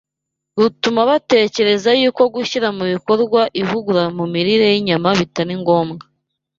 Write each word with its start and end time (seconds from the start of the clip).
rutuma 0.59 1.01
batekereza 1.09 1.89
yuko 2.01 2.21
gushyira 2.35 2.67
mu 2.77 2.83
bikorwa 2.93 3.41
ivugurura 3.61 4.05
mu 4.17 4.25
mirire 4.33 4.65
y’inyama 4.73 5.09
bitari 5.19 5.53
ngombwa 5.61 6.03